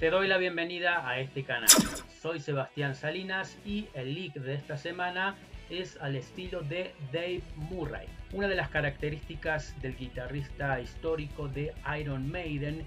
[0.00, 1.68] Te doy la bienvenida a este canal.
[2.22, 5.36] Soy Sebastián Salinas y el leak de esta semana
[5.68, 8.06] es al estilo de Dave Murray.
[8.32, 12.86] Una de las características del guitarrista histórico de Iron Maiden,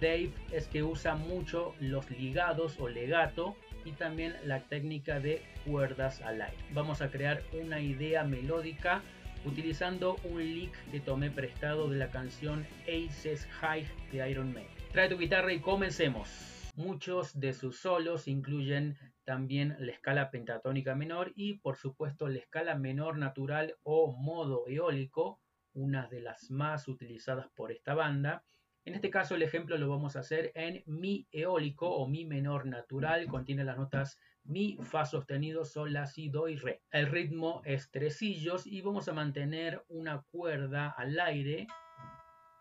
[0.00, 6.22] Dave, es que usa mucho los ligados o legato y también la técnica de cuerdas
[6.22, 6.56] al aire.
[6.72, 9.02] Vamos a crear una idea melódica
[9.44, 14.72] utilizando un lick que tomé prestado de la canción Aces High de Iron Maiden.
[14.92, 16.53] Trae tu guitarra y comencemos.
[16.76, 22.74] Muchos de sus solos incluyen también la escala pentatónica menor y por supuesto la escala
[22.74, 25.40] menor natural o modo eólico,
[25.72, 28.44] una de las más utilizadas por esta banda.
[28.84, 32.66] En este caso el ejemplo lo vamos a hacer en mi eólico o mi menor
[32.66, 36.82] natural, contiene las notas mi, fa sostenido, sol, la, si, do y re.
[36.90, 41.68] El ritmo es tresillos y vamos a mantener una cuerda al aire,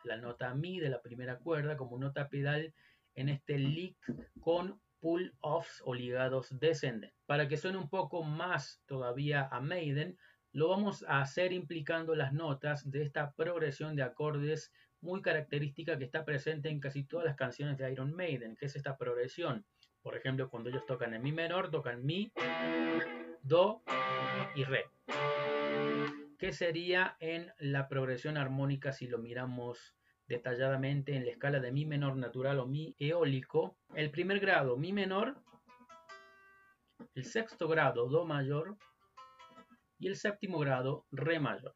[0.03, 2.75] la nota mi de la primera cuerda como nota pedal
[3.16, 3.97] en este lick
[4.42, 7.19] con pull-offs o ligados descendentes.
[7.25, 10.17] Para que suene un poco más todavía a Maiden,
[10.53, 16.06] lo vamos a hacer implicando las notas de esta progresión de acordes muy característica que
[16.06, 19.66] está presente en casi todas las canciones de Iron Maiden, que es esta progresión.
[20.02, 22.31] Por ejemplo, cuando ellos tocan en mi menor, tocan mi,
[23.41, 23.84] do
[24.56, 24.86] y re.
[26.38, 29.95] ¿Qué sería en la progresión armónica si lo miramos
[30.33, 34.91] detalladamente en la escala de mi menor natural o mi eólico, el primer grado mi
[34.91, 35.35] menor,
[37.13, 38.77] el sexto grado do mayor
[39.99, 41.75] y el séptimo grado re mayor.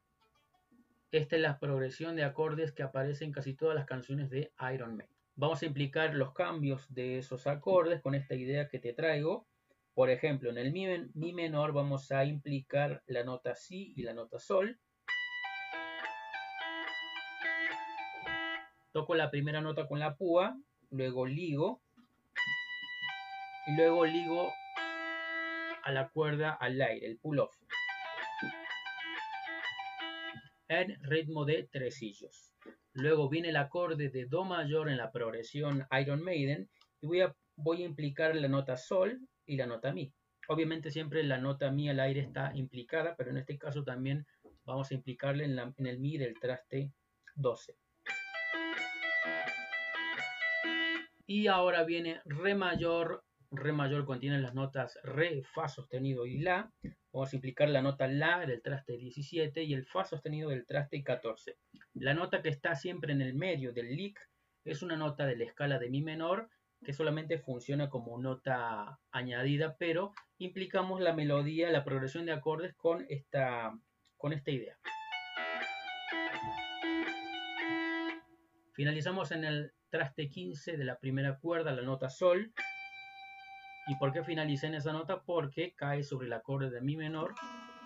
[1.12, 4.96] Esta es la progresión de acordes que aparece en casi todas las canciones de Iron
[4.96, 5.08] Man.
[5.36, 9.46] Vamos a implicar los cambios de esos acordes con esta idea que te traigo.
[9.94, 14.14] Por ejemplo, en el mi, mi menor vamos a implicar la nota si y la
[14.14, 14.78] nota sol.
[18.98, 20.58] Toco la primera nota con la púa,
[20.90, 21.80] luego ligo
[23.68, 24.52] y luego ligo
[25.84, 27.56] a la cuerda al aire, el pull off.
[30.66, 32.52] En ritmo de tresillos.
[32.92, 36.68] Luego viene el acorde de Do mayor en la progresión Iron Maiden
[37.00, 40.12] y voy a, voy a implicar la nota Sol y la nota Mi.
[40.48, 44.26] Obviamente siempre la nota Mi al aire está implicada, pero en este caso también
[44.64, 46.92] vamos a implicarle en, el Mi del traste
[47.36, 47.76] 12.
[51.30, 53.22] Y ahora viene Re mayor.
[53.50, 56.72] Re mayor contiene las notas Re, Fa sostenido y La.
[57.12, 61.04] Vamos a implicar la nota La del traste 17 y el Fa sostenido del traste
[61.04, 61.58] 14.
[61.92, 64.18] La nota que está siempre en el medio del lick
[64.64, 66.48] es una nota de la escala de Mi menor
[66.82, 73.04] que solamente funciona como nota añadida, pero implicamos la melodía, la progresión de acordes con
[73.10, 73.78] esta,
[74.16, 74.78] con esta idea.
[78.78, 82.52] Finalizamos en el traste 15 de la primera cuerda, la nota sol.
[83.88, 85.24] ¿Y por qué finalicé en esa nota?
[85.24, 87.34] Porque cae sobre el acorde de mi menor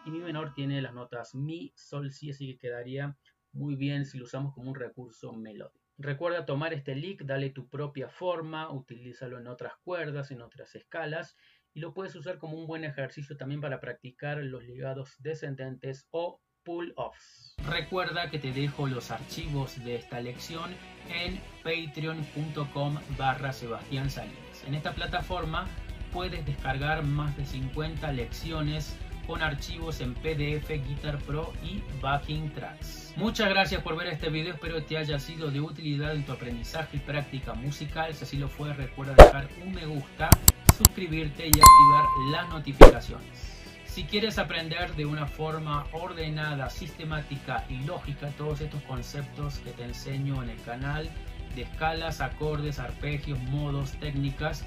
[0.04, 3.16] y mi menor tiene las notas mi, sol, si, así que quedaría
[3.52, 5.80] muy bien si lo usamos como un recurso melódico.
[5.96, 11.38] Recuerda tomar este lick, dale tu propia forma, utilízalo en otras cuerdas, en otras escalas
[11.72, 16.42] y lo puedes usar como un buen ejercicio también para practicar los ligados descendentes o
[16.64, 17.54] pull-offs.
[17.68, 20.70] Recuerda que te dejo los archivos de esta lección
[21.08, 24.64] en patreon.com barra Sebastián Salinas.
[24.66, 25.66] En esta plataforma
[26.12, 28.96] puedes descargar más de 50 lecciones
[29.26, 33.14] con archivos en PDF, Guitar Pro y Backing Tracks.
[33.16, 36.96] Muchas gracias por ver este video, espero te haya sido de utilidad en tu aprendizaje
[36.96, 38.12] y práctica musical.
[38.14, 40.28] Si así lo fue, recuerda dejar un me gusta,
[40.76, 43.61] suscribirte y activar las notificaciones.
[43.92, 49.84] Si quieres aprender de una forma ordenada, sistemática y lógica todos estos conceptos que te
[49.84, 51.10] enseño en el canal
[51.54, 54.64] de escalas, acordes, arpegios, modos, técnicas,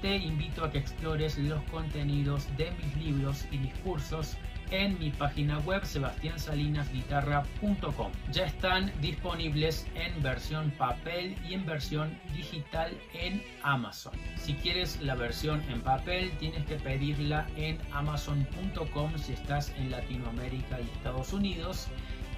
[0.00, 4.36] te invito a que explores los contenidos de mis libros y mis cursos
[4.70, 8.10] en mi página web sebastiansalinasguitarra.com.
[8.32, 14.12] Ya están disponibles en versión papel y en versión digital en Amazon.
[14.36, 20.80] Si quieres la versión en papel tienes que pedirla en amazon.com si estás en Latinoamérica
[20.80, 21.88] y Estados Unidos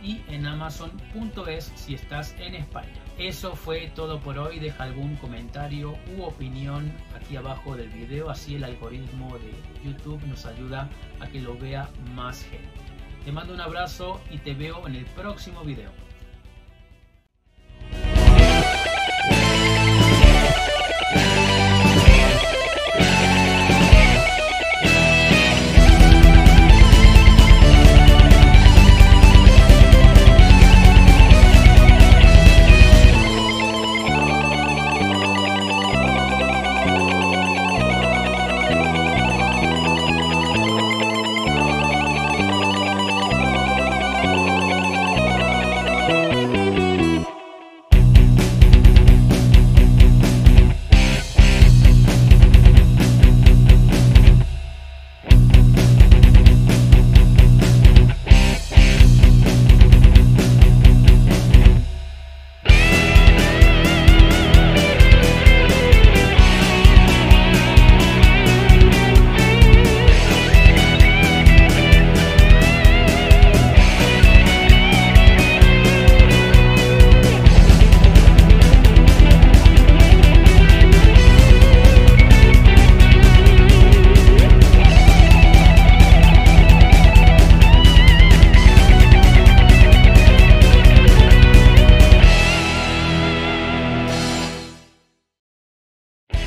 [0.02, 2.88] y en amazon.es si estás en España.
[3.18, 4.58] Eso fue todo por hoy.
[4.58, 9.52] Deja algún comentario u opinión aquí abajo del video, así el algoritmo de
[9.84, 10.88] YouTube nos ayuda
[11.20, 12.68] a que lo vea más gente.
[13.24, 15.90] Te mando un abrazo y te veo en el próximo video.